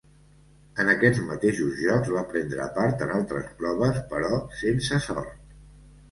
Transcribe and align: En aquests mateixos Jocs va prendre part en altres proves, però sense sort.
En 0.83 0.87
aquests 0.93 1.19
mateixos 1.25 1.75
Jocs 1.81 2.09
va 2.15 2.23
prendre 2.31 2.65
part 2.77 3.03
en 3.07 3.13
altres 3.17 3.51
proves, 3.59 3.99
però 4.15 4.31
sense 4.63 4.99
sort. 5.09 5.53